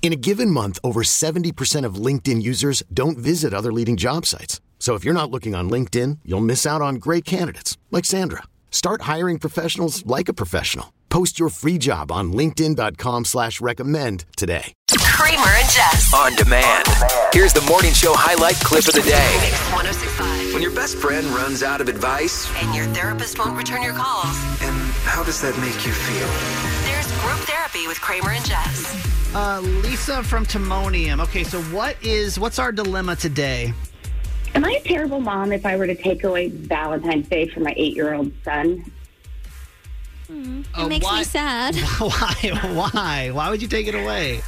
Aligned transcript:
In 0.00 0.12
a 0.12 0.16
given 0.16 0.50
month, 0.50 0.78
over 0.82 1.02
70% 1.02 1.84
of 1.84 1.96
LinkedIn 1.96 2.40
users 2.42 2.82
don't 2.94 3.18
visit 3.18 3.52
other 3.52 3.72
leading 3.72 3.96
job 3.98 4.24
sites. 4.24 4.60
So 4.78 4.94
if 4.94 5.04
you're 5.04 5.12
not 5.12 5.30
looking 5.30 5.54
on 5.54 5.68
LinkedIn, 5.68 6.20
you'll 6.24 6.40
miss 6.40 6.64
out 6.64 6.80
on 6.80 6.94
great 6.96 7.26
candidates 7.26 7.76
like 7.90 8.06
Sandra. 8.06 8.44
Start 8.70 9.02
hiring 9.02 9.38
professionals 9.38 10.06
like 10.06 10.28
a 10.30 10.32
professional. 10.32 10.94
Post 11.10 11.38
your 11.38 11.48
free 11.50 11.78
job 11.78 12.10
on 12.12 12.32
LinkedIn.com 12.32 13.24
slash 13.26 13.60
recommend 13.60 14.24
today. 14.36 14.72
Kramer 15.18 15.42
and 15.42 15.68
Jess. 15.68 16.12
On 16.14 16.34
demand. 16.36 16.86
Here's 17.32 17.52
the 17.52 17.62
morning 17.62 17.92
show 17.92 18.12
highlight 18.14 18.54
clip 18.56 18.86
of 18.86 18.94
the 18.94 19.02
day. 19.02 19.38
Mix 19.42 19.58
1065. 19.72 20.52
When 20.54 20.62
your 20.62 20.70
best 20.74 20.96
friend 20.98 21.26
runs 21.28 21.62
out 21.62 21.80
of 21.80 21.88
advice, 21.88 22.48
And 22.62 22.74
your 22.74 22.86
therapist 22.94 23.38
won't 23.38 23.56
return 23.56 23.82
your 23.82 23.94
calls. 23.94 24.36
and 24.62 24.76
how 25.04 25.24
does 25.24 25.40
that 25.42 25.58
make 25.58 25.84
you 25.86 25.92
feel? 25.92 26.28
There's 27.18 27.32
group 27.32 27.48
therapy 27.48 27.86
with 27.88 28.00
Kramer 28.00 28.30
and 28.30 28.44
Jess. 28.44 29.34
Uh, 29.34 29.60
Lisa 29.60 30.22
from 30.22 30.46
Timonium. 30.46 31.20
Okay, 31.20 31.42
so 31.42 31.60
what 31.62 31.96
is 32.02 32.38
what's 32.38 32.58
our 32.58 32.70
dilemma 32.70 33.16
today? 33.16 33.72
Am 34.54 34.64
I 34.64 34.72
a 34.72 34.80
terrible 34.82 35.20
mom 35.20 35.52
if 35.52 35.66
I 35.66 35.76
were 35.76 35.86
to 35.86 35.94
take 35.94 36.22
away 36.24 36.48
Valentine's 36.48 37.28
Day 37.28 37.48
from 37.48 37.64
my 37.64 37.74
eight 37.76 37.96
year 37.96 38.14
old 38.14 38.30
son? 38.44 38.84
It 40.28 40.88
makes 40.88 41.10
me 41.10 41.24
sad. 41.24 41.74
Why? 41.98 42.34
Why? 42.92 43.30
Why 43.32 43.50
would 43.50 43.62
you 43.62 43.68
take 43.68 43.88
it 43.88 43.94
away? 43.94 44.42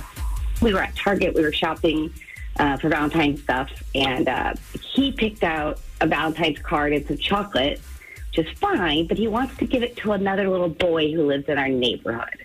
We 0.62 0.72
were 0.72 0.82
at 0.82 0.94
Target, 0.94 1.34
we 1.34 1.42
were 1.42 1.52
shopping 1.52 2.12
uh, 2.58 2.76
for 2.76 2.88
Valentine's 2.88 3.42
stuff, 3.42 3.70
and 3.94 4.28
uh, 4.28 4.54
he 4.94 5.10
picked 5.12 5.42
out 5.42 5.80
a 6.00 6.06
Valentine's 6.06 6.60
card. 6.60 6.92
It's 6.92 7.10
a 7.10 7.16
chocolate, 7.16 7.80
which 8.28 8.46
is 8.46 8.58
fine, 8.58 9.06
but 9.06 9.18
he 9.18 9.26
wants 9.26 9.56
to 9.56 9.66
give 9.66 9.82
it 9.82 9.96
to 9.98 10.12
another 10.12 10.48
little 10.48 10.68
boy 10.68 11.12
who 11.12 11.26
lives 11.26 11.48
in 11.48 11.58
our 11.58 11.68
neighborhood. 11.68 12.44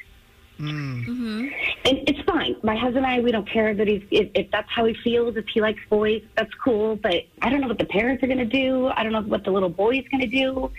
Mm. 0.59 1.05
Mm-hmm. 1.05 1.47
And 1.85 2.09
it's 2.09 2.21
fine. 2.21 2.55
My 2.63 2.75
husband 2.75 3.05
and 3.05 3.07
I, 3.07 3.19
we 3.19 3.31
don't 3.31 3.47
care 3.49 3.73
that 3.73 3.87
he's, 3.87 4.03
if, 4.11 4.29
if 4.35 4.51
that's 4.51 4.69
how 4.71 4.85
he 4.85 4.93
feels, 5.03 5.35
if 5.35 5.45
he 5.53 5.59
likes 5.61 5.79
boys, 5.89 6.21
that's 6.37 6.53
cool. 6.63 6.95
But 6.95 7.25
I 7.41 7.49
don't 7.49 7.61
know 7.61 7.67
what 7.67 7.77
the 7.77 7.85
parents 7.85 8.23
are 8.23 8.27
going 8.27 8.39
to 8.39 8.45
do. 8.45 8.87
I 8.87 9.03
don't 9.03 9.11
know 9.11 9.21
what 9.21 9.43
the 9.43 9.51
little 9.51 9.69
boy 9.69 9.97
is 9.99 10.05
going 10.09 10.21
to 10.21 10.27
do. 10.27 10.71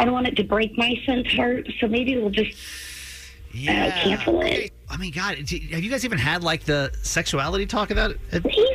I 0.00 0.04
don't 0.04 0.14
want 0.14 0.26
it 0.28 0.36
to 0.36 0.44
break 0.44 0.76
my 0.78 0.94
son's 1.06 1.32
heart. 1.34 1.66
So 1.80 1.88
maybe 1.88 2.16
we'll 2.16 2.30
just 2.30 2.52
uh, 2.52 3.52
Yeah. 3.52 3.90
cancel 4.02 4.42
it. 4.42 4.72
I 4.90 4.96
mean, 4.96 5.12
God, 5.12 5.38
have 5.38 5.50
you 5.50 5.90
guys 5.90 6.04
even 6.04 6.18
had 6.18 6.44
like 6.44 6.64
the 6.64 6.92
sexuality 7.02 7.66
talk 7.66 7.90
about 7.90 8.12
it? 8.12 8.20
He's 8.50 8.68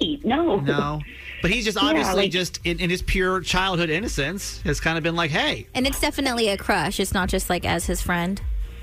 eight. 0.00 0.24
No. 0.24 0.60
No. 0.60 1.00
But 1.42 1.50
he's 1.50 1.64
just 1.66 1.76
Yeah, 1.80 1.88
obviously 1.90 2.14
like- 2.22 2.30
just 2.30 2.58
in, 2.64 2.80
in 2.80 2.88
his 2.90 3.02
pure 3.02 3.40
childhood 3.42 3.90
innocence 3.90 4.62
has 4.62 4.80
kind 4.80 4.96
of 4.96 5.04
been 5.04 5.14
like, 5.16 5.30
hey, 5.30 5.66
And 5.74 5.86
it's 5.86 6.00
definitely 6.00 6.48
a 6.48 6.56
crush. 6.56 6.98
It's 7.00 7.12
not 7.14 7.28
just 7.28 7.50
like 7.50 7.64
as 7.66 7.84
his 7.86 8.00
friend. 8.00 8.40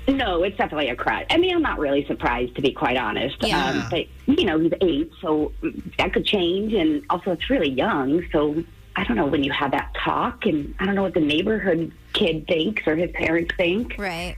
No, 0.08 0.42
it's 0.42 0.56
definitely 0.56 0.88
a 0.88 0.96
crush. 0.96 1.26
I 1.30 1.36
mean, 1.36 1.54
I'm 1.54 1.62
not 1.62 1.78
really 1.78 2.04
surprised, 2.06 2.56
to 2.56 2.62
be 2.62 2.72
quite 2.72 2.96
honest. 2.96 3.36
Yeah. 3.40 3.70
Um, 3.70 3.86
but, 3.90 4.06
you 4.26 4.44
know, 4.44 4.58
he's 4.58 4.72
eight, 4.80 5.12
so 5.20 5.52
that 5.98 6.12
could 6.12 6.26
change. 6.26 6.72
And 6.74 7.04
also, 7.08 7.30
it's 7.32 7.48
really 7.48 7.70
young. 7.70 8.24
So 8.32 8.64
I 8.96 9.04
don't 9.04 9.16
know 9.16 9.26
when 9.26 9.44
you 9.44 9.52
have 9.52 9.70
that 9.70 9.94
talk. 9.94 10.44
And 10.46 10.74
I 10.80 10.86
don't 10.86 10.94
know 10.94 11.02
what 11.02 11.14
the 11.14 11.20
neighborhood 11.20 11.92
kid 12.14 12.46
thinks 12.46 12.86
or 12.86 12.96
his 12.96 13.10
parents 13.12 13.54
think. 13.56 13.94
Right. 13.96 14.36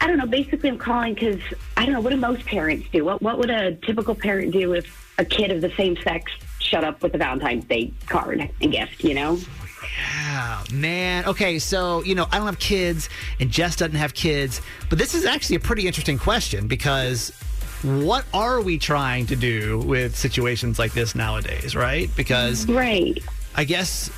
I 0.00 0.06
don't 0.06 0.16
know. 0.16 0.26
Basically, 0.26 0.68
I'm 0.68 0.78
calling 0.78 1.14
because 1.14 1.40
I 1.76 1.84
don't 1.84 1.94
know. 1.94 2.00
What 2.00 2.10
do 2.10 2.16
most 2.16 2.44
parents 2.46 2.88
do? 2.92 3.04
What, 3.04 3.22
what 3.22 3.38
would 3.38 3.50
a 3.50 3.74
typical 3.76 4.14
parent 4.14 4.52
do 4.52 4.72
if 4.72 5.14
a 5.18 5.24
kid 5.24 5.50
of 5.50 5.60
the 5.60 5.70
same 5.76 5.96
sex 5.98 6.32
shut 6.58 6.82
up 6.82 7.02
with 7.02 7.14
a 7.14 7.18
Valentine's 7.18 7.64
Day 7.66 7.92
card 8.06 8.50
and 8.60 8.72
gift, 8.72 9.04
you 9.04 9.14
know? 9.14 9.38
Oh, 10.36 10.64
man. 10.72 11.24
Okay, 11.26 11.58
so, 11.58 12.02
you 12.02 12.14
know, 12.14 12.26
I 12.32 12.38
don't 12.38 12.46
have 12.46 12.58
kids 12.58 13.08
and 13.40 13.50
Jess 13.50 13.76
doesn't 13.76 13.94
have 13.94 14.14
kids, 14.14 14.60
but 14.88 14.98
this 14.98 15.14
is 15.14 15.24
actually 15.24 15.56
a 15.56 15.60
pretty 15.60 15.86
interesting 15.86 16.18
question 16.18 16.66
because 16.66 17.32
what 17.82 18.24
are 18.32 18.60
we 18.60 18.78
trying 18.78 19.26
to 19.26 19.36
do 19.36 19.78
with 19.80 20.16
situations 20.16 20.78
like 20.78 20.92
this 20.92 21.14
nowadays, 21.14 21.76
right? 21.76 22.08
Because 22.16 22.66
Right. 22.66 23.22
I 23.56 23.62
guess 23.64 24.10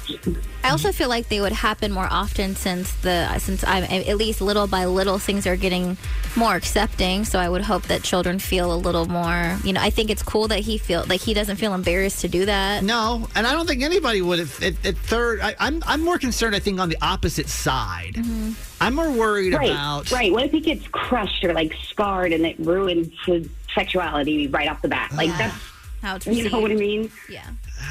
I 0.65 0.71
also 0.71 0.93
feel 0.93 1.11
like 1.11 1.29
they 1.29 1.41
would 1.43 1.53
happen 1.53 1.93
more 1.93 2.09
often 2.11 2.57
since 2.57 2.91
the 3.03 3.39
since 3.39 3.63
I'm 3.67 3.85
at 3.85 4.17
least 4.17 4.41
little 4.41 4.67
by 4.67 4.87
little 4.87 5.19
things 5.19 5.47
are 5.47 5.57
getting 5.57 5.99
more 6.37 6.55
accepting. 6.55 7.25
So 7.27 7.39
I 7.39 7.49
would 7.49 7.61
hope 7.63 7.83
that 7.85 8.03
children 8.03 8.39
feel 8.39 8.73
a 8.73 8.77
little 8.77 9.07
more. 9.07 9.59
You 9.63 9.75
know, 9.75 9.81
I 9.83 9.91
think 9.91 10.09
it's 10.11 10.23
cool 10.23 10.49
that 10.49 10.61
he 10.61 10.79
feel 10.79 11.05
like 11.07 11.21
he 11.21 11.35
doesn't 11.35 11.57
feel 11.57 11.75
embarrassed 11.75 12.23
to 12.23 12.29
do 12.29 12.47
that. 12.47 12.83
no, 12.83 13.29
and 13.35 13.47
I 13.47 13.53
don't 13.53 13.67
think 13.67 13.83
anybody 13.83 14.23
would. 14.23 14.41
At, 14.41 14.63
at, 14.63 14.87
at 14.87 14.97
third, 14.97 15.41
I, 15.41 15.55
I'm 15.61 15.83
I'm 15.87 16.03
more 16.03 16.19
concerned. 16.19 16.57
I 16.57 16.59
think 16.59 16.81
on 16.81 16.89
the 16.89 16.99
opposite 17.03 17.49
side, 17.49 18.15
mm-hmm. 18.15 18.53
I'm 18.81 18.95
more 18.95 19.11
worried 19.11 19.53
Right, 19.53 19.71
about. 19.71 20.11
right. 20.13 20.33
What 20.33 20.45
if 20.45 20.53
he 20.53 20.61
gets 20.61 20.87
crushed 20.89 21.45
or 21.45 21.53
like 21.53 21.75
scarred 21.91 22.33
and 22.33 22.47
it 22.47 22.59
ruins 22.59 23.13
his 23.27 23.49
sexuality 23.75 24.47
right 24.49 24.69
off 24.69 24.81
the 24.83 24.89
bat? 24.89 25.13
Like 25.15 25.29
that's 25.37 25.55
How 26.03 26.17
it's 26.17 26.27
you 26.27 26.49
know 26.49 26.61
what 26.61 26.71
I 26.71 26.75
mean? 26.75 27.11
Yeah. 27.29 27.45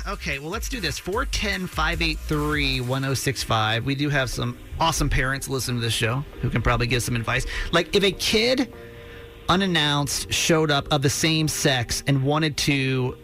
Okay, 0.08 0.38
well, 0.38 0.52
let's 0.52 0.70
do 0.70 0.80
this. 0.80 1.00
410 1.00 1.66
583 1.66 2.82
1065. 2.82 3.86
We 3.86 3.96
do 3.96 4.10
have 4.10 4.30
some 4.30 4.56
awesome 4.80 5.10
parents 5.10 5.50
listening 5.50 5.78
to 5.78 5.86
this 5.86 5.94
show 5.94 6.24
who 6.42 6.50
can 6.52 6.62
probably 6.62 6.86
give 6.86 7.02
some 7.02 7.16
advice. 7.16 7.48
Like, 7.72 7.96
if 7.96 8.04
a 8.04 8.12
kid 8.12 8.72
unannounced 9.50 10.32
showed 10.32 10.70
up 10.70 10.88
of 10.92 11.02
the 11.02 11.10
same 11.10 11.48
sex 11.48 12.04
and 12.06 12.24
wanted 12.24 12.56
to 12.58 13.18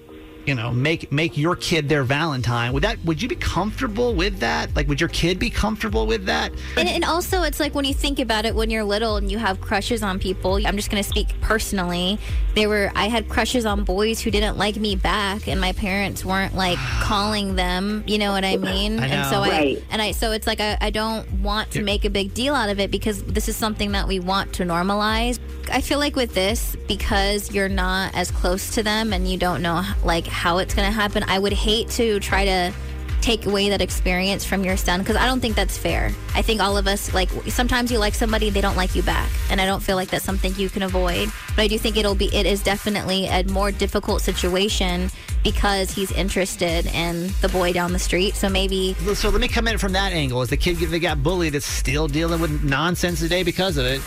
you 0.48 0.56
know 0.56 0.72
make 0.72 1.12
make 1.12 1.38
your 1.38 1.56
kid 1.56 1.90
their 1.90 2.04
valentine 2.04 2.74
would 2.74 2.84
that 2.84 2.98
would 3.06 3.22
you 3.22 3.28
be 3.28 3.36
comfortable 3.36 4.14
with 4.14 4.40
that 4.40 4.76
like 4.76 4.88
would 4.88 5.00
your 5.00 5.10
kid 5.10 5.40
be 5.40 5.50
comfortable 5.50 6.08
with 6.08 6.26
that 6.26 6.52
And, 6.78 6.88
and 6.88 7.04
also, 7.04 7.44
it's 7.44 7.60
like 7.60 7.76
when 7.76 7.86
you 7.86 7.94
think 7.94 8.20
about 8.20 8.46
it, 8.46 8.56
when 8.56 8.70
you're 8.70 8.84
little 8.84 9.18
and 9.18 9.32
you 9.32 9.38
have 9.38 9.62
crushes 9.62 10.04
on 10.04 10.20
people. 10.20 10.66
I'm 10.66 10.76
just 10.76 10.90
going 10.90 11.02
to 11.02 11.08
speak 11.08 11.40
personally. 11.42 12.20
There 12.56 12.70
were 12.70 12.92
I 12.96 13.08
had 13.08 13.30
crushes 13.30 13.66
on 13.66 13.84
boys 13.84 14.20
who 14.20 14.32
didn't 14.32 14.58
like 14.58 14.78
me 14.78 14.96
back, 14.96 15.48
and 15.48 15.60
my 15.60 15.74
parents 15.74 16.26
weren't 16.26 16.56
like 16.56 16.78
calling 17.02 17.56
them. 17.56 18.04
You 18.08 18.18
know 18.18 18.32
what 18.32 18.46
I 18.46 18.58
mean? 18.58 19.00
I 19.00 19.08
And 19.08 19.30
so. 19.30 19.42
Right. 19.42 19.78
I 19.78 19.84
and 19.92 20.02
I 20.02 20.12
so 20.12 20.32
it's 20.32 20.48
like 20.48 20.60
I, 20.60 20.78
I 20.82 20.90
don't 20.90 21.30
want 21.42 21.72
to 21.72 21.84
make 21.84 22.06
a 22.06 22.10
big 22.10 22.34
deal 22.34 22.56
out 22.56 22.70
of 22.70 22.80
it 22.80 22.92
because 22.92 23.24
this 23.24 23.48
is 23.48 23.56
something 23.56 23.92
that 23.94 24.08
we 24.08 24.20
want 24.20 24.54
to 24.54 24.64
normalize. 24.64 25.40
I 25.72 25.82
feel 25.82 26.00
like 26.00 26.16
with 26.16 26.34
this, 26.34 26.76
because 26.88 27.52
you're 27.52 27.70
not 27.70 28.14
as 28.16 28.32
close 28.32 28.74
to 28.76 28.84
them 28.84 29.14
and 29.14 29.28
you 29.28 29.38
don't 29.38 29.62
know 29.62 29.84
like 30.04 30.28
how 30.32 30.58
it's 30.58 30.74
going 30.74 30.88
to 30.88 30.94
happen. 30.94 31.24
I 31.28 31.40
would 31.40 31.54
hate 31.54 31.90
to 31.92 32.20
try 32.20 32.46
to 32.46 32.74
take 33.22 33.46
away 33.46 33.70
that 33.70 33.82
experience 33.82 34.44
from 34.44 34.64
your 34.64 34.76
son 34.76 35.00
because 35.00 35.16
I 35.16 35.28
don't 35.28 35.40
think 35.40 35.56
that's 35.56 35.78
fair. 35.78 36.12
I 36.34 36.42
think 36.42 36.60
all 36.60 36.78
of 36.78 36.88
us 36.88 37.14
like 37.14 37.30
sometimes 37.48 37.92
you 37.92 38.00
like 38.00 38.16
somebody 38.16 38.50
they 38.50 38.62
don't 38.62 38.76
like 38.76 38.96
you 38.96 39.04
back, 39.04 39.30
and 39.50 39.62
I 39.62 39.66
don't 39.66 39.82
feel 39.82 39.96
like 39.96 40.10
that's 40.10 40.26
something 40.26 40.54
you 40.56 40.70
can 40.70 40.84
avoid. 40.84 41.32
But 41.56 41.64
I 41.64 41.68
do 41.68 41.78
think 41.78 41.98
it'll 41.98 42.16
be 42.16 42.34
it 42.36 42.46
is 42.46 42.64
definitely 42.64 43.28
a 43.28 43.44
more 43.44 43.72
difficult 43.72 44.22
situation 44.22 45.10
because 45.44 45.92
he's 45.92 46.12
interested 46.12 46.88
in 46.88 47.32
the 47.42 47.50
boy 47.50 47.74
down 47.74 47.94
the 47.94 48.00
street. 48.00 48.36
So 48.36 48.50
maybe 48.50 48.96
so 49.14 49.30
let 49.30 49.40
me 49.40 49.48
come 49.48 49.68
in 49.68 49.78
from 49.78 49.94
that 49.94 50.12
angle. 50.14 50.42
Is 50.42 50.50
the 50.50 50.58
kid 50.58 50.78
that 50.78 51.00
got 51.00 51.22
bullied 51.22 51.56
is 51.56 51.66
still 51.66 52.08
dealing 52.08 52.42
with 52.42 52.64
nonsense 52.64 53.20
today 53.20 53.44
because 53.44 53.78
of 53.78 53.86
it. 53.86 54.02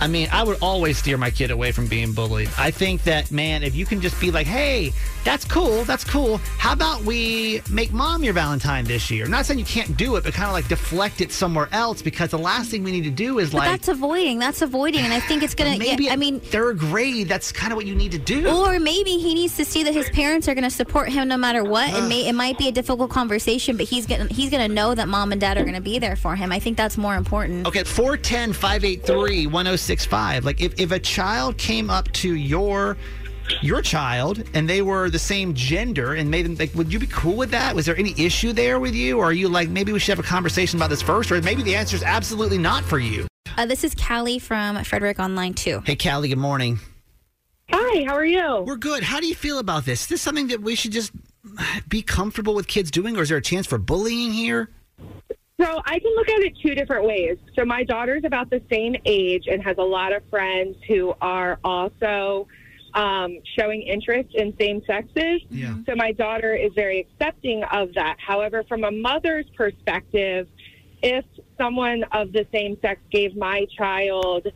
I 0.00 0.06
mean, 0.06 0.28
I 0.32 0.42
would 0.42 0.58
always 0.62 0.98
steer 0.98 1.16
my 1.16 1.30
kid 1.30 1.50
away 1.50 1.72
from 1.72 1.86
being 1.86 2.12
bullied. 2.12 2.50
I 2.56 2.70
think 2.70 3.02
that, 3.04 3.30
man, 3.30 3.62
if 3.62 3.74
you 3.74 3.86
can 3.86 4.00
just 4.00 4.20
be 4.20 4.30
like, 4.30 4.46
hey, 4.46 4.92
that's 5.24 5.44
cool, 5.44 5.84
that's 5.84 6.04
cool. 6.04 6.38
How 6.58 6.72
about 6.72 7.02
we 7.02 7.60
make 7.70 7.92
mom 7.92 8.22
your 8.22 8.34
Valentine 8.34 8.84
this 8.84 9.10
year? 9.10 9.24
I'm 9.24 9.30
not 9.30 9.46
saying 9.46 9.58
you 9.58 9.64
can't 9.64 9.96
do 9.96 10.16
it, 10.16 10.24
but 10.24 10.34
kind 10.34 10.46
of 10.46 10.52
like 10.52 10.68
deflect 10.68 11.20
it 11.20 11.32
somewhere 11.32 11.68
else 11.72 12.02
because 12.02 12.30
the 12.30 12.38
last 12.38 12.70
thing 12.70 12.82
we 12.82 12.92
need 12.92 13.04
to 13.04 13.10
do 13.10 13.38
is 13.38 13.50
but 13.50 13.58
like. 13.58 13.70
that's 13.70 13.88
avoiding. 13.88 14.38
That's 14.38 14.62
avoiding, 14.62 15.00
and 15.00 15.12
I 15.12 15.20
think 15.20 15.42
it's 15.42 15.54
gonna. 15.54 15.76
maybe 15.78 16.04
yeah, 16.04 16.12
I 16.12 16.16
mean, 16.16 16.40
third 16.40 16.78
grade, 16.78 17.28
that's 17.28 17.52
kind 17.52 17.72
of 17.72 17.76
what 17.76 17.86
you 17.86 17.94
need 17.94 18.12
to 18.12 18.18
do. 18.18 18.48
Or 18.48 18.78
maybe 18.78 19.18
he 19.18 19.34
needs 19.34 19.56
to 19.56 19.64
see 19.64 19.82
that 19.82 19.94
his 19.94 20.08
parents 20.10 20.48
are 20.48 20.54
going 20.54 20.64
to 20.64 20.70
support 20.70 21.10
him 21.10 21.28
no 21.28 21.36
matter 21.36 21.64
what. 21.64 21.90
And 21.90 22.08
may, 22.08 22.28
it 22.28 22.34
might 22.34 22.58
be 22.58 22.68
a 22.68 22.72
difficult 22.72 23.10
conversation, 23.10 23.76
but 23.76 23.86
he's 23.86 24.06
going 24.06 24.28
he's 24.28 24.50
going 24.50 24.66
to 24.66 24.74
know 24.74 24.94
that 24.94 25.08
mom 25.08 25.32
and 25.32 25.40
dad 25.40 25.58
are 25.58 25.62
going 25.62 25.74
to 25.74 25.80
be 25.80 25.98
there 25.98 26.16
for 26.16 26.36
him. 26.36 26.52
I 26.52 26.58
think 26.58 26.76
that's 26.76 26.96
more 26.96 27.16
important. 27.16 27.66
Okay, 27.66 27.84
410 27.84 28.52
583 28.52 29.46
1065. 29.88 30.18
1065. 30.18 30.44
Like 30.44 30.60
if, 30.60 30.78
if 30.80 30.92
a 30.92 30.98
child 30.98 31.58
came 31.58 31.90
up 31.90 32.10
to 32.12 32.34
your 32.34 32.96
your 33.62 33.80
child 33.80 34.44
and 34.52 34.68
they 34.68 34.82
were 34.82 35.08
the 35.08 35.18
same 35.18 35.54
gender 35.54 36.12
and 36.12 36.30
made 36.30 36.44
them 36.44 36.54
like 36.56 36.74
would 36.74 36.92
you 36.92 36.98
be 36.98 37.06
cool 37.06 37.36
with 37.36 37.50
that? 37.50 37.74
Was 37.74 37.86
there 37.86 37.96
any 37.96 38.14
issue 38.18 38.52
there 38.52 38.78
with 38.78 38.94
you? 38.94 39.18
Or 39.18 39.26
are 39.26 39.32
you 39.32 39.48
like 39.48 39.68
maybe 39.68 39.92
we 39.92 39.98
should 39.98 40.16
have 40.16 40.24
a 40.24 40.28
conversation 40.28 40.78
about 40.78 40.90
this 40.90 41.02
first? 41.02 41.32
Or 41.32 41.40
maybe 41.40 41.62
the 41.62 41.74
answer 41.74 41.96
is 41.96 42.02
absolutely 42.02 42.58
not 42.58 42.84
for 42.84 42.98
you. 42.98 43.26
Uh, 43.56 43.66
this 43.66 43.82
is 43.84 43.94
Callie 43.94 44.38
from 44.38 44.84
Frederick 44.84 45.18
Online 45.18 45.54
2. 45.54 45.82
Hey 45.84 45.96
Callie, 45.96 46.28
good 46.28 46.38
morning. 46.38 46.78
Hi, 47.70 48.04
how 48.04 48.14
are 48.14 48.24
you? 48.24 48.62
We're 48.66 48.76
good. 48.76 49.02
How 49.02 49.20
do 49.20 49.26
you 49.26 49.34
feel 49.34 49.58
about 49.58 49.84
this? 49.84 50.02
Is 50.02 50.06
this 50.08 50.22
something 50.22 50.48
that 50.48 50.62
we 50.62 50.74
should 50.74 50.92
just 50.92 51.12
be 51.88 52.00
comfortable 52.02 52.54
with 52.54 52.66
kids 52.66 52.90
doing, 52.90 53.16
or 53.16 53.22
is 53.22 53.28
there 53.28 53.38
a 53.38 53.42
chance 53.42 53.66
for 53.66 53.76
bullying 53.78 54.32
here? 54.32 54.70
So 55.60 55.82
I 55.84 55.98
can 55.98 56.14
look 56.14 56.28
at 56.28 56.40
it 56.42 56.56
two 56.62 56.76
different 56.76 57.04
ways. 57.04 57.36
So 57.56 57.64
my 57.64 57.82
daughter's 57.82 58.22
about 58.24 58.48
the 58.48 58.62
same 58.70 58.94
age 59.04 59.48
and 59.48 59.62
has 59.64 59.76
a 59.78 59.82
lot 59.82 60.12
of 60.12 60.22
friends 60.30 60.76
who 60.86 61.14
are 61.20 61.58
also 61.64 62.46
um, 62.94 63.38
showing 63.58 63.82
interest 63.82 64.34
in 64.34 64.56
same 64.56 64.82
sexes. 64.86 65.40
Yeah. 65.50 65.74
So 65.84 65.96
my 65.96 66.12
daughter 66.12 66.54
is 66.54 66.72
very 66.74 67.00
accepting 67.00 67.64
of 67.72 67.92
that. 67.94 68.18
However, 68.24 68.62
from 68.68 68.84
a 68.84 68.92
mother's 68.92 69.46
perspective, 69.56 70.46
if 71.02 71.24
someone 71.58 72.04
of 72.12 72.32
the 72.32 72.46
same 72.52 72.78
sex 72.80 73.00
gave 73.10 73.36
my 73.36 73.66
child, 73.76 74.46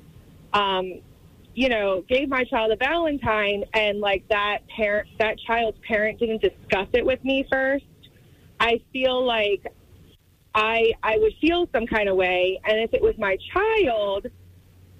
um, 0.52 1.00
you 1.54 1.68
know, 1.68 2.04
gave 2.08 2.28
my 2.28 2.44
child 2.44 2.70
a 2.70 2.76
Valentine 2.76 3.64
and 3.74 3.98
like 3.98 4.26
that 4.28 4.58
parent, 4.68 5.08
that 5.18 5.36
child's 5.40 5.78
parent 5.86 6.20
didn't 6.20 6.42
discuss 6.42 6.86
it 6.92 7.04
with 7.04 7.22
me 7.24 7.44
first, 7.50 7.84
I 8.60 8.80
feel 8.92 9.24
like 9.24 9.66
I 10.54 10.92
I 11.02 11.18
would 11.18 11.32
feel 11.40 11.68
some 11.72 11.86
kind 11.86 12.08
of 12.08 12.16
way. 12.16 12.60
And 12.64 12.80
if 12.80 12.92
it 12.94 13.02
was 13.02 13.14
my 13.18 13.36
child, 13.52 14.26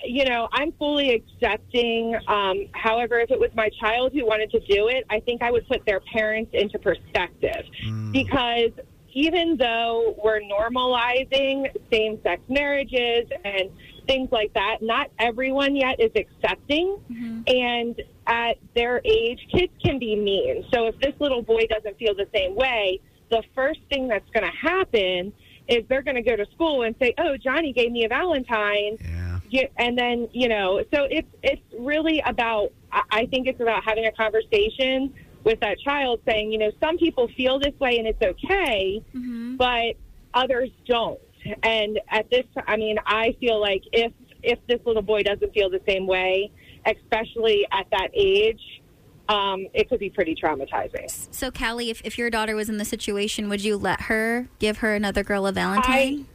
you 0.05 0.25
know, 0.25 0.49
I'm 0.53 0.73
fully 0.73 1.11
accepting. 1.15 2.17
Um, 2.27 2.67
however, 2.73 3.21
if 3.21 3.31
it 3.31 3.39
was 3.39 3.51
my 3.55 3.71
child 3.81 4.13
who 4.13 4.27
wanted 4.27 4.51
to 4.53 4.61
do 4.61 4.89
it, 4.89 5.05
I 5.11 5.21
think 5.21 5.43
I 5.43 5.51
would 5.51 5.67
put 5.69 5.85
their 5.87 6.01
parents 6.01 6.51
into 6.55 6.79
perspective 6.79 7.67
because 8.13 8.73
even 9.15 9.57
though 9.59 10.17
we're 10.25 10.41
normalizing 10.41 11.67
same 11.93 12.19
sex 12.23 12.41
marriages 12.49 13.29
and 13.45 13.71
things 14.07 14.31
like 14.33 14.53
that, 14.55 14.79
not 14.81 15.11
everyone 15.19 15.77
yet 15.77 16.01
is 16.01 16.11
accepting. 16.17 16.99
And 17.47 18.03
at 18.27 18.57
their 18.75 19.01
age, 19.05 19.47
kids 19.55 19.73
can 19.85 19.99
be 19.99 20.17
mean. 20.17 20.65
So 20.73 20.87
if 20.87 20.99
this 21.01 21.13
little 21.21 21.43
boy 21.43 21.67
doesn't 21.69 21.99
feel 21.99 22.15
the 22.15 22.29
same 22.35 22.55
way, 22.57 23.01
the 23.33 23.43
first 23.55 23.81
thing 23.89 24.09
that's 24.09 24.29
going 24.31 24.45
to 24.45 24.57
happen 24.57 25.33
is 25.67 25.85
they're 25.89 26.03
going 26.03 26.17
to 26.17 26.23
go 26.23 26.37
to 26.37 26.47
school 26.53 26.83
and 26.83 26.95
say, 27.01 27.15
"Oh, 27.19 27.37
Johnny 27.37 27.73
gave 27.73 27.91
me 27.91 28.05
a 28.05 28.09
Valentine." 28.09 28.99
Yeah. 29.01 29.39
Yeah, 29.49 29.67
and 29.77 29.99
then 29.99 30.29
you 30.33 30.49
know, 30.49 30.83
so 30.95 31.05
it's 31.11 31.29
it's 31.43 31.63
really 31.79 32.23
about. 32.25 32.73
I 32.93 33.03
I 33.11 33.27
think 33.27 33.49
it's 33.49 33.61
about 33.61 33.83
having 33.85 34.07
a 34.07 34.13
conversation 34.13 35.13
with 35.45 35.61
that 35.61 35.79
child, 35.81 36.21
saying, 36.27 36.53
you 36.53 36.59
know, 36.59 36.71
some 36.79 36.99
people 36.99 37.29
feel 37.37 37.59
this 37.59 37.75
way 37.81 37.99
and 37.99 38.07
it's 38.07 38.23
okay, 38.23 39.03
mm-hmm. 39.13 39.57
but 39.57 39.97
others 40.35 40.71
don't. 40.87 41.19
And 41.65 41.99
at 42.09 42.31
this, 42.31 42.45
I 42.69 42.77
mean, 42.77 42.99
I 43.05 43.37
feel 43.41 43.61
like 43.61 43.83
if 43.93 44.13
if 44.43 44.59
this 44.69 44.81
little 44.85 45.03
boy 45.03 45.23
doesn't 45.23 45.53
feel 45.53 45.71
the 45.71 45.81
same 45.89 46.07
way, 46.07 46.51
especially 46.87 47.67
at 47.73 47.87
that 47.91 48.09
age, 48.15 48.82
um, 49.29 49.67
it 49.73 49.89
could 49.89 50.01
be 50.01 50.11
pretty 50.11 50.35
traumatizing. 50.35 51.09
So, 51.31 51.51
Callie, 51.51 51.91
if, 51.91 52.03
if 52.05 52.19
your 52.19 52.31
daughter 52.31 52.55
was 52.55 52.69
in 52.69 52.79
the 52.79 52.85
situation, 52.85 53.49
would 53.49 53.63
you 53.63 53.77
let 53.77 54.03
her 54.03 54.49
give 54.59 54.79
her 54.79 54.95
another 54.95 55.23
girl 55.23 55.47
a 55.47 55.53
Valentine? 55.53 56.27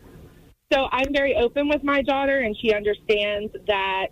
So 0.71 0.87
I'm 0.91 1.13
very 1.13 1.35
open 1.35 1.69
with 1.69 1.83
my 1.83 2.01
daughter, 2.01 2.39
and 2.39 2.55
she 2.59 2.73
understands 2.73 3.53
that 3.67 4.07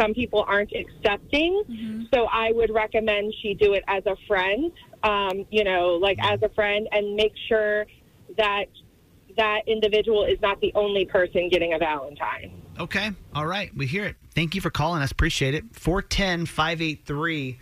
some 0.00 0.14
people 0.14 0.44
aren't 0.46 0.72
accepting. 0.72 2.06
So 2.12 2.26
I 2.26 2.52
would 2.52 2.70
recommend 2.72 3.34
she 3.42 3.54
do 3.54 3.72
it 3.72 3.84
as 3.88 4.04
a 4.06 4.16
friend, 4.26 4.70
um, 5.02 5.46
you 5.50 5.64
know, 5.64 5.98
like 6.00 6.18
as 6.20 6.42
a 6.42 6.48
friend, 6.50 6.88
and 6.92 7.16
make 7.16 7.32
sure 7.48 7.86
that 8.36 8.66
that 9.36 9.62
individual 9.66 10.24
is 10.24 10.38
not 10.42 10.60
the 10.60 10.72
only 10.74 11.04
person 11.06 11.48
getting 11.48 11.72
a 11.72 11.78
Valentine. 11.78 12.62
Okay. 12.78 13.10
All 13.34 13.46
right. 13.46 13.74
We 13.74 13.86
hear 13.86 14.04
it. 14.04 14.16
Thank 14.34 14.54
you 14.54 14.60
for 14.60 14.70
calling 14.70 15.02
us. 15.02 15.10
Appreciate 15.10 15.54
it. 15.54 15.64
410 15.72 16.46
583 16.46 17.58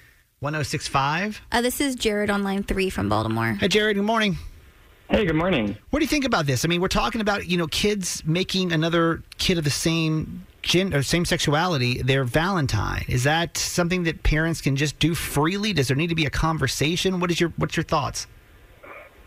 1065. 0.46 1.42
Uh, 1.50 1.60
this 1.60 1.80
is 1.80 1.96
Jared 1.96 2.30
on 2.30 2.44
line 2.44 2.62
three 2.62 2.88
from 2.88 3.08
Baltimore. 3.08 3.54
Hey, 3.54 3.66
Jared. 3.66 3.96
Good 3.96 4.04
morning. 4.04 4.36
Hey, 5.10 5.24
good 5.24 5.34
morning. 5.34 5.76
What 5.90 5.98
do 5.98 6.04
you 6.04 6.08
think 6.08 6.24
about 6.24 6.46
this? 6.46 6.64
I 6.64 6.68
mean, 6.68 6.80
we're 6.80 6.88
talking 6.88 7.20
about, 7.20 7.48
you 7.48 7.56
know, 7.56 7.66
kids 7.66 8.22
making 8.24 8.72
another 8.72 9.22
kid 9.38 9.58
of 9.58 9.64
the 9.64 9.70
same 9.70 10.46
gender, 10.62 11.02
same 11.02 11.24
sexuality 11.24 12.00
their 12.00 12.22
Valentine. 12.22 13.04
Is 13.08 13.24
that 13.24 13.56
something 13.56 14.04
that 14.04 14.22
parents 14.22 14.60
can 14.60 14.76
just 14.76 14.98
do 15.00 15.16
freely? 15.16 15.72
Does 15.72 15.88
there 15.88 15.96
need 15.96 16.08
to 16.08 16.14
be 16.14 16.26
a 16.26 16.30
conversation? 16.30 17.18
What 17.18 17.30
is 17.32 17.40
your 17.40 17.52
what's 17.56 17.76
your 17.76 17.84
thoughts? 17.84 18.28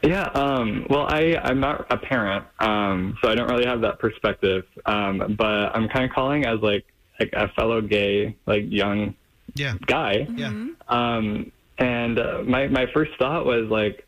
Yeah, 0.02 0.24
um, 0.34 0.88
well, 0.90 1.06
I, 1.10 1.38
I'm 1.44 1.60
not 1.60 1.86
a 1.90 1.98
parent, 1.98 2.46
um, 2.60 3.18
so 3.22 3.30
I 3.30 3.36
don't 3.36 3.50
really 3.50 3.66
have 3.66 3.82
that 3.82 4.00
perspective. 4.00 4.64
Um, 4.86 5.36
but 5.38 5.76
I'm 5.76 5.90
kind 5.90 6.06
of 6.06 6.12
calling 6.12 6.46
as 6.46 6.62
like, 6.62 6.86
like 7.20 7.32
a 7.34 7.50
fellow 7.50 7.82
gay, 7.82 8.38
like 8.46 8.64
young 8.70 9.16
Yeah. 9.56 9.76
guy. 9.86 10.28
Yeah. 10.36 10.68
Um, 10.88 11.52
and 11.78 12.20
uh, 12.20 12.44
my 12.46 12.68
my 12.68 12.88
first 12.94 13.12
thought 13.18 13.46
was 13.46 13.70
like, 13.70 14.06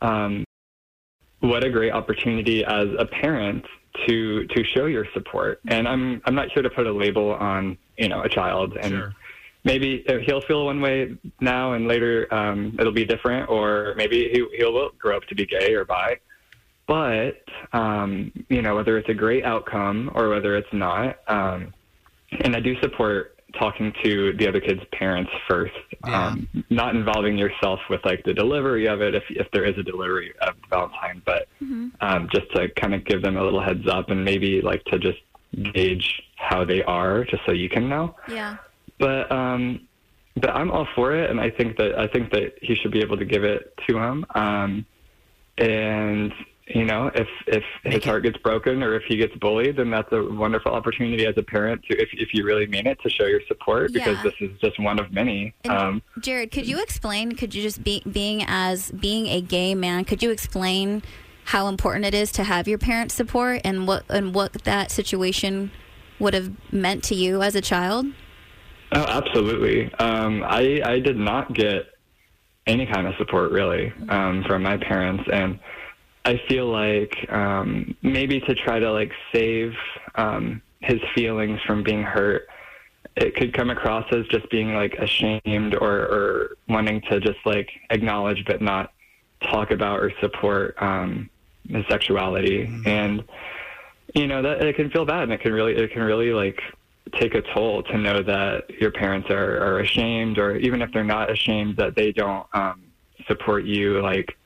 um, 0.00 0.44
what 1.40 1.64
a 1.64 1.70
great 1.70 1.92
opportunity 1.92 2.64
as 2.64 2.88
a 2.98 3.06
parent 3.06 3.64
to 4.06 4.46
to 4.46 4.64
show 4.64 4.86
your 4.86 5.06
support. 5.12 5.60
And 5.68 5.88
I'm 5.88 6.22
I'm 6.24 6.34
not 6.34 6.50
here 6.50 6.62
to 6.62 6.70
put 6.70 6.86
a 6.86 6.92
label 6.92 7.32
on 7.32 7.76
you 7.98 8.08
know 8.08 8.22
a 8.22 8.28
child 8.28 8.76
and. 8.76 8.92
Sure. 8.92 9.14
Maybe 9.62 10.06
he'll 10.24 10.40
feel 10.40 10.64
one 10.64 10.80
way 10.80 11.18
now, 11.38 11.74
and 11.74 11.86
later 11.86 12.26
um, 12.32 12.74
it'll 12.80 12.94
be 12.94 13.04
different, 13.04 13.50
or 13.50 13.92
maybe 13.94 14.30
he, 14.32 14.56
he'll 14.56 14.88
grow 14.98 15.18
up 15.18 15.24
to 15.24 15.34
be 15.34 15.44
gay 15.44 15.74
or 15.74 15.84
bi. 15.84 16.16
But 16.86 17.44
um, 17.74 18.32
you 18.48 18.62
know, 18.62 18.74
whether 18.74 18.96
it's 18.96 19.10
a 19.10 19.14
great 19.14 19.44
outcome 19.44 20.10
or 20.14 20.30
whether 20.30 20.56
it's 20.56 20.72
not, 20.72 21.18
um, 21.28 21.74
and 22.40 22.56
I 22.56 22.60
do 22.60 22.74
support 22.80 23.39
talking 23.58 23.92
to 24.02 24.32
the 24.34 24.48
other 24.48 24.60
kid's 24.60 24.82
parents 24.92 25.30
first, 25.48 25.74
Yeah. 26.06 26.28
um, 26.28 26.48
not 26.70 26.94
involving 26.94 27.36
yourself 27.36 27.80
with 27.90 28.04
like 28.04 28.24
the 28.24 28.34
delivery 28.34 28.86
of 28.86 29.00
it, 29.02 29.14
if 29.14 29.24
if 29.30 29.50
there 29.52 29.64
is 29.64 29.76
a 29.78 29.82
delivery 29.82 30.32
of 30.40 30.54
Valentine, 30.68 31.22
but 31.24 31.48
um, 32.00 32.28
just 32.32 32.50
to 32.54 32.68
kind 32.70 32.94
of 32.94 33.04
give 33.04 33.22
them 33.22 33.36
a 33.36 33.42
little 33.42 33.60
heads 33.62 33.86
up 33.88 34.10
and 34.10 34.24
maybe 34.24 34.60
like 34.60 34.84
to 34.84 34.98
just 34.98 35.18
gauge 35.74 36.22
how 36.36 36.64
they 36.64 36.82
are, 36.84 37.24
just 37.24 37.44
so 37.44 37.52
you 37.52 37.68
can 37.68 37.88
know. 37.88 38.14
Yeah. 38.28 38.56
But 38.98 39.30
um, 39.32 39.86
but 40.36 40.50
I'm 40.50 40.70
all 40.70 40.86
for 40.94 41.14
it, 41.14 41.30
and 41.30 41.40
I 41.40 41.50
think 41.50 41.76
that 41.78 41.98
I 41.98 42.06
think 42.06 42.30
that 42.32 42.54
he 42.62 42.74
should 42.74 42.92
be 42.92 43.00
able 43.00 43.16
to 43.16 43.24
give 43.24 43.44
it 43.44 43.74
to 43.88 43.98
him. 43.98 44.24
Um, 44.34 44.86
and 45.58 46.32
you 46.74 46.84
know, 46.84 47.10
if 47.14 47.28
if 47.46 47.64
his 47.84 48.04
heart 48.04 48.22
gets 48.22 48.38
broken 48.38 48.82
or 48.82 48.94
if 48.94 49.02
he 49.08 49.16
gets 49.16 49.34
bullied, 49.36 49.76
then 49.76 49.90
that's 49.90 50.10
a 50.12 50.22
wonderful 50.22 50.72
opportunity 50.72 51.26
as 51.26 51.34
a 51.36 51.42
parent 51.42 51.82
to, 51.90 52.00
if 52.00 52.08
if 52.12 52.32
you 52.32 52.44
really 52.44 52.66
mean 52.66 52.86
it, 52.86 53.00
to 53.02 53.10
show 53.10 53.26
your 53.26 53.40
support 53.48 53.92
because 53.92 54.22
this 54.22 54.34
is 54.40 54.50
just 54.60 54.78
one 54.78 54.98
of 55.00 55.12
many. 55.12 55.52
Um, 55.68 56.02
Jared, 56.20 56.52
could 56.52 56.66
you 56.66 56.80
explain? 56.80 57.32
Could 57.32 57.54
you 57.54 57.62
just 57.62 57.82
be 57.82 58.02
being 58.10 58.44
as 58.46 58.92
being 58.92 59.26
a 59.26 59.40
gay 59.40 59.74
man? 59.74 60.04
Could 60.04 60.22
you 60.22 60.30
explain 60.30 61.02
how 61.44 61.66
important 61.66 62.04
it 62.04 62.14
is 62.14 62.30
to 62.32 62.44
have 62.44 62.68
your 62.68 62.78
parents' 62.78 63.14
support 63.14 63.60
and 63.64 63.88
what 63.88 64.04
and 64.08 64.32
what 64.32 64.52
that 64.64 64.92
situation 64.92 65.72
would 66.20 66.34
have 66.34 66.52
meant 66.72 67.02
to 67.04 67.14
you 67.16 67.42
as 67.42 67.56
a 67.56 67.60
child? 67.60 68.06
Oh, 68.92 69.04
absolutely. 69.08 69.92
Um, 69.94 70.44
I 70.44 70.80
I 70.84 71.00
did 71.00 71.16
not 71.16 71.52
get 71.52 71.86
any 72.66 72.86
kind 72.86 73.08
of 73.08 73.14
support 73.18 73.50
really 73.50 73.92
um, 74.08 74.44
from 74.46 74.62
my 74.62 74.76
parents, 74.76 75.24
and 75.32 75.58
I 76.30 76.40
feel 76.48 76.66
like 76.66 77.26
um, 77.32 77.96
maybe 78.02 78.38
to 78.42 78.54
try 78.54 78.78
to 78.78 78.92
like 78.92 79.10
save 79.32 79.74
um, 80.14 80.62
his 80.78 81.00
feelings 81.12 81.58
from 81.66 81.82
being 81.82 82.04
hurt, 82.04 82.46
it 83.16 83.34
could 83.34 83.52
come 83.52 83.68
across 83.68 84.06
as 84.12 84.28
just 84.28 84.48
being 84.48 84.72
like 84.72 84.94
ashamed 84.94 85.74
or, 85.74 85.98
or 85.98 86.56
wanting 86.68 87.00
to 87.10 87.18
just 87.18 87.40
like 87.44 87.68
acknowledge 87.90 88.44
but 88.46 88.62
not 88.62 88.92
talk 89.42 89.72
about 89.72 89.98
or 89.98 90.12
support 90.20 90.80
um, 90.80 91.28
his 91.68 91.84
sexuality, 91.88 92.70
and 92.86 93.24
you 94.14 94.28
know 94.28 94.40
that 94.40 94.62
it 94.62 94.76
can 94.76 94.88
feel 94.88 95.04
bad 95.04 95.24
and 95.24 95.32
it 95.32 95.40
can 95.40 95.52
really 95.52 95.74
it 95.74 95.90
can 95.90 96.02
really 96.02 96.32
like 96.32 96.60
take 97.18 97.34
a 97.34 97.42
toll 97.42 97.82
to 97.82 97.98
know 97.98 98.22
that 98.22 98.70
your 98.70 98.92
parents 98.92 99.28
are, 99.30 99.56
are 99.64 99.80
ashamed 99.80 100.38
or 100.38 100.54
even 100.58 100.80
if 100.80 100.92
they're 100.92 101.02
not 101.02 101.28
ashamed 101.28 101.76
that 101.76 101.96
they 101.96 102.12
don't 102.12 102.46
um, 102.54 102.80
support 103.26 103.64
you 103.64 104.00
like 104.00 104.36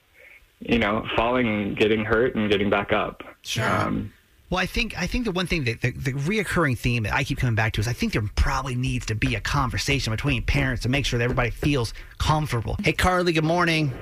you 0.61 0.79
know 0.79 1.07
falling 1.17 1.47
and 1.47 1.77
getting 1.77 2.05
hurt 2.05 2.35
and 2.35 2.51
getting 2.51 2.71
back 2.71 2.93
up 2.93 3.23
Sure. 3.43 3.65
um, 3.69 4.13
Well, 4.51 4.61
I 4.61 4.67
think 4.67 4.97
I 4.99 5.07
think 5.07 5.25
the 5.25 5.33
one 5.33 5.47
thing 5.47 5.65
that 5.65 5.81
the, 5.83 5.91
the 5.91 6.13
reoccurring 6.13 6.79
theme 6.79 7.03
that 7.05 7.13
I 7.13 7.25
keep 7.25 7.39
coming 7.39 7.55
back 7.55 7.73
to 7.75 7.81
is 7.81 7.89
I 7.89 7.93
think 7.93 8.13
there 8.13 8.23
probably 8.37 8.75
needs 8.75 9.07
to 9.07 9.15
be 9.15 9.35
a 9.35 9.41
conversation 9.41 10.13
between 10.13 10.43
parents 10.43 10.83
to 10.85 10.89
make 10.89 11.05
sure 11.07 11.19
that 11.19 11.25
everybody 11.25 11.51
feels 11.51 11.93
comfortable. 12.19 12.77
Hey, 12.83 12.93
Carly. 12.93 13.33
Good 13.33 13.45
morning. 13.45 13.93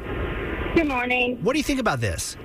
Good 0.76 0.86
morning. 0.88 1.38
What 1.42 1.52
do 1.54 1.58
you 1.58 1.64
think 1.64 1.80
about 1.80 2.00
this? 2.00 2.36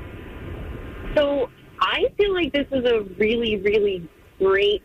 So 1.15 1.49
I 1.79 2.05
feel 2.17 2.33
like 2.33 2.53
this 2.53 2.67
is 2.71 2.85
a 2.85 3.01
really, 3.19 3.57
really 3.57 4.07
great 4.39 4.83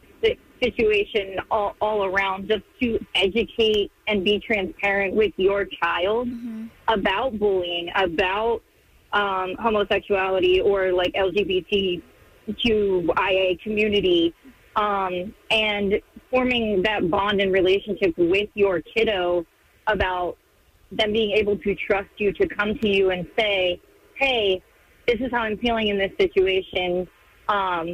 situation 0.62 1.38
all, 1.50 1.74
all 1.80 2.04
around 2.04 2.46
just 2.48 2.62
to 2.80 3.04
educate 3.16 3.90
and 4.06 4.24
be 4.24 4.38
transparent 4.38 5.12
with 5.12 5.32
your 5.36 5.64
child 5.82 6.28
about 6.86 7.36
bullying, 7.38 7.90
about 7.96 8.62
um, 9.12 9.54
homosexuality 9.58 10.60
or 10.60 10.92
like 10.92 11.12
LGBTQIA 11.14 12.02
community, 13.62 14.34
um, 14.76 15.34
and 15.50 16.00
forming 16.30 16.82
that 16.82 17.10
bond 17.10 17.40
and 17.40 17.52
relationship 17.52 18.14
with 18.16 18.48
your 18.54 18.80
kiddo 18.80 19.44
about 19.86 20.38
them 20.90 21.12
being 21.12 21.32
able 21.32 21.56
to 21.58 21.74
trust 21.74 22.08
you 22.16 22.32
to 22.32 22.46
come 22.48 22.78
to 22.78 22.88
you 22.88 23.10
and 23.10 23.26
say, 23.38 23.80
hey, 24.14 24.62
this 25.06 25.20
is 25.20 25.30
how 25.30 25.40
I'm 25.40 25.58
feeling 25.58 25.88
in 25.88 25.98
this 25.98 26.12
situation. 26.18 27.08
Um, 27.48 27.92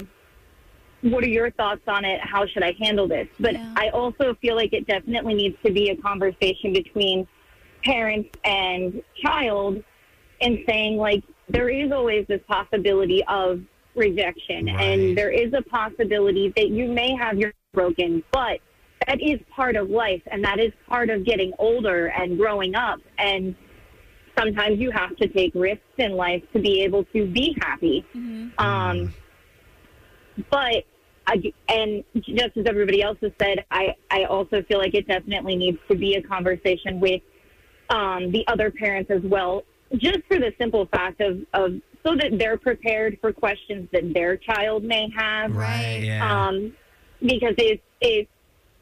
what 1.03 1.23
are 1.25 1.29
your 1.29 1.51
thoughts 1.53 1.83
on 1.87 2.05
it? 2.05 2.21
How 2.21 2.47
should 2.47 2.63
I 2.63 2.75
handle 2.81 3.07
this? 3.07 3.29
But 3.39 3.55
I 3.77 3.91
also 3.91 4.35
feel 4.41 4.57
like 4.57 4.73
it 4.73 4.87
definitely 4.87 5.35
needs 5.35 5.57
to 5.65 5.73
be 5.73 5.91
a 5.91 5.97
conversation 5.97 6.73
between 6.73 7.27
parents 7.85 8.31
and 8.45 9.03
child 9.23 9.83
and 10.41 10.59
saying, 10.69 10.97
like, 10.97 11.25
there 11.49 11.69
is 11.69 11.93
always 11.93 12.27
this 12.27 12.41
possibility 12.49 13.25
of 13.29 13.61
rejection, 13.95 14.69
and 14.69 15.17
there 15.17 15.31
is 15.31 15.53
a 15.55 15.63
possibility 15.63 16.53
that 16.57 16.69
you 16.69 16.89
may 16.89 17.17
have 17.17 17.39
your 17.39 17.53
broken, 17.73 18.23
but 18.33 18.61
that 19.07 19.21
is 19.21 19.41
part 19.55 19.77
of 19.77 19.91
life, 19.91 20.23
and 20.31 20.45
that 20.45 20.59
is 20.59 20.73
part 20.89 21.11
of 21.11 21.25
getting 21.25 21.53
older 21.59 22.07
and 22.07 22.37
growing 22.39 22.75
up. 22.75 23.01
And 23.19 23.55
sometimes 24.39 24.79
you 24.79 24.91
have 24.91 25.17
to 25.17 25.29
take 25.29 25.53
risks 25.55 25.83
in 25.97 26.13
life 26.13 26.43
to 26.53 26.61
be 26.61 26.83
able 26.83 27.05
to 27.05 27.27
be 27.27 27.57
happy. 27.61 28.05
Um, 28.59 29.15
but 30.51 30.85
I, 31.27 31.53
and 31.69 32.05
just 32.21 32.57
as 32.57 32.67
everybody 32.67 33.03
else 33.03 33.19
has 33.23 33.33
said, 33.41 33.65
I, 33.71 33.95
I 34.11 34.25
also 34.25 34.63
feel 34.63 34.79
like 34.79 34.95
it 34.95 35.07
definitely 35.09 35.57
needs 35.57 35.79
to 35.91 35.97
be 35.97 36.15
a 36.15 36.23
conversation 36.23 37.01
with 37.01 37.21
um, 37.91 38.31
the 38.33 38.47
other 38.47 38.71
parents 38.71 39.11
as 39.11 39.23
well, 39.23 39.65
just 39.97 40.21
for 40.29 40.39
the 40.39 40.53
simple 40.59 40.87
fact 40.87 41.21
of, 41.21 41.39
of 41.55 41.81
so 42.05 42.15
that 42.15 42.39
they're 42.39 42.59
prepared 42.59 43.19
for 43.21 43.33
questions 43.33 43.89
that 43.93 44.13
their 44.15 44.37
child 44.37 44.85
may 44.85 45.09
have. 45.17 45.55
Right. 45.55 46.03
Yeah. 46.03 46.47
Um, 46.47 46.75
because 47.21 47.55
if 47.59 47.81
if 48.01 48.29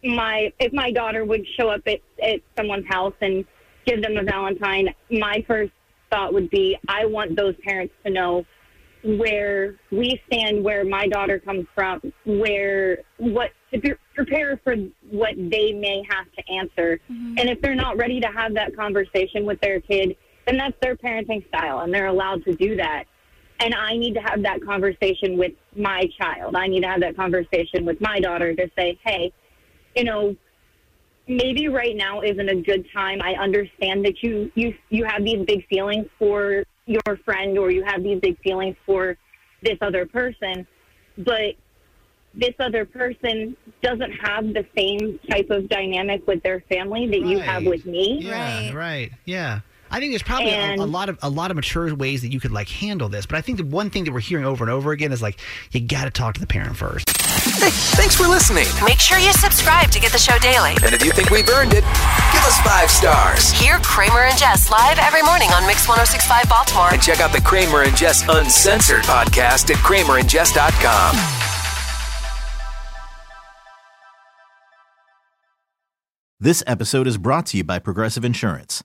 my 0.04 0.52
if 0.58 0.72
my 0.72 0.90
daughter 0.90 1.24
would 1.24 1.46
show 1.58 1.68
up 1.68 1.82
at, 1.86 2.00
at 2.22 2.40
someone's 2.56 2.86
house 2.88 3.14
and 3.20 3.44
give 3.86 4.02
them 4.02 4.16
a 4.16 4.22
Valentine, 4.22 4.88
my 5.10 5.44
first 5.46 5.72
thought 6.10 6.32
would 6.34 6.50
be 6.50 6.76
I 6.88 7.06
want 7.06 7.36
those 7.36 7.54
parents 7.64 7.94
to 8.04 8.12
know 8.12 8.44
where 9.02 9.76
we 9.92 10.20
stand, 10.26 10.64
where 10.64 10.84
my 10.84 11.06
daughter 11.06 11.38
comes 11.38 11.66
from, 11.74 12.00
where 12.24 12.98
what 13.18 13.50
to 13.72 13.80
pre- 13.80 13.94
prepare 14.14 14.60
for 14.64 14.74
what 15.10 15.34
they 15.36 15.72
may 15.72 16.02
have 16.10 16.26
to 16.32 16.52
answer. 16.52 17.00
And 17.08 17.48
if 17.48 17.60
they're 17.60 17.76
not 17.76 17.96
ready 17.96 18.20
to 18.20 18.28
have 18.28 18.54
that 18.54 18.76
conversation 18.76 19.44
with 19.44 19.60
their 19.60 19.80
kid, 19.80 20.16
then 20.46 20.56
that's 20.56 20.76
their 20.80 20.96
parenting 20.96 21.46
style, 21.48 21.80
and 21.80 21.92
they're 21.92 22.06
allowed 22.06 22.44
to 22.44 22.54
do 22.54 22.76
that. 22.76 23.04
And 23.60 23.74
I 23.74 23.96
need 23.96 24.14
to 24.14 24.20
have 24.20 24.42
that 24.42 24.62
conversation 24.64 25.38
with 25.38 25.52
my 25.74 26.04
child. 26.18 26.56
I 26.56 26.66
need 26.66 26.82
to 26.82 26.88
have 26.88 27.00
that 27.00 27.16
conversation 27.16 27.84
with 27.84 28.00
my 28.00 28.20
daughter 28.20 28.54
to 28.54 28.70
say, 28.76 28.98
hey, 29.04 29.32
you 29.94 30.04
know, 30.04 30.36
maybe 31.26 31.68
right 31.68 31.96
now 31.96 32.20
isn't 32.20 32.48
a 32.48 32.60
good 32.60 32.86
time. 32.92 33.20
I 33.22 33.34
understand 33.34 34.04
that 34.04 34.22
you 34.22 34.50
you 34.54 34.74
you 34.90 35.04
have 35.04 35.24
these 35.24 35.44
big 35.46 35.66
feelings 35.68 36.06
for 36.18 36.64
your 36.86 37.16
friend 37.24 37.58
or 37.58 37.70
you 37.70 37.82
have 37.84 38.02
these 38.02 38.20
big 38.20 38.38
feelings 38.42 38.76
for 38.84 39.16
this 39.62 39.78
other 39.80 40.06
person, 40.06 40.66
but 41.18 41.54
this 42.34 42.54
other 42.60 42.84
person 42.84 43.56
doesn't 43.82 44.12
have 44.12 44.44
the 44.52 44.64
same 44.76 45.18
type 45.30 45.48
of 45.50 45.68
dynamic 45.68 46.26
with 46.26 46.42
their 46.42 46.60
family 46.68 47.06
that 47.06 47.26
you 47.26 47.38
have 47.38 47.64
with 47.64 47.86
me. 47.86 48.18
Yeah, 48.20 48.72
right. 48.72 49.10
Yeah. 49.24 49.60
I 49.90 50.00
think 50.00 50.12
there's 50.12 50.22
probably 50.22 50.50
a, 50.50 50.74
a 50.74 50.84
lot 50.84 51.08
of 51.08 51.18
a 51.22 51.30
lot 51.30 51.50
of 51.50 51.56
mature 51.56 51.94
ways 51.94 52.22
that 52.22 52.32
you 52.32 52.40
could 52.40 52.52
like 52.52 52.68
handle 52.68 53.08
this, 53.08 53.26
but 53.26 53.36
I 53.36 53.40
think 53.40 53.58
the 53.58 53.64
one 53.64 53.90
thing 53.90 54.04
that 54.04 54.12
we're 54.12 54.20
hearing 54.20 54.44
over 54.44 54.64
and 54.64 54.70
over 54.70 54.92
again 54.92 55.12
is 55.12 55.22
like 55.22 55.38
you 55.70 55.80
got 55.80 56.04
to 56.04 56.10
talk 56.10 56.34
to 56.34 56.40
the 56.40 56.46
parent 56.46 56.76
first. 56.76 57.08
Hey, 57.56 57.70
thanks 57.70 58.16
for 58.16 58.26
listening. 58.26 58.66
Make 58.84 58.98
sure 58.98 59.18
you 59.18 59.32
subscribe 59.32 59.90
to 59.92 60.00
get 60.00 60.12
the 60.12 60.18
show 60.18 60.38
daily. 60.38 60.70
And 60.82 60.92
if 60.94 61.04
you 61.04 61.12
think 61.12 61.30
we've 61.30 61.48
earned 61.48 61.72
it, 61.72 61.84
give 61.84 62.42
us 62.44 62.60
five 62.60 62.90
stars. 62.90 63.52
Hear 63.52 63.78
Kramer 63.82 64.24
and 64.24 64.36
Jess 64.36 64.70
live 64.70 64.98
every 64.98 65.22
morning 65.22 65.48
on 65.50 65.66
Mix 65.66 65.88
1065 65.88 66.48
Baltimore. 66.48 66.92
And 66.92 67.00
check 67.00 67.20
out 67.20 67.32
the 67.32 67.40
Kramer 67.40 67.82
and 67.82 67.96
Jess 67.96 68.26
Uncensored 68.28 69.02
podcast 69.04 69.70
at 69.70 69.76
kramerandjess.com. 69.76 71.16
This 76.38 76.62
episode 76.66 77.06
is 77.06 77.16
brought 77.16 77.46
to 77.46 77.56
you 77.56 77.64
by 77.64 77.78
Progressive 77.78 78.24
Insurance. 78.24 78.84